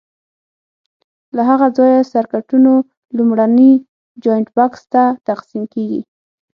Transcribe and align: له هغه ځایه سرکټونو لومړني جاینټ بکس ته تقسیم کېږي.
له 1.35 1.41
هغه 1.49 1.67
ځایه 1.77 2.09
سرکټونو 2.11 2.73
لومړني 3.17 3.71
جاینټ 4.23 4.47
بکس 4.57 4.81
ته 4.93 5.03
تقسیم 5.27 5.63
کېږي. 5.73 6.01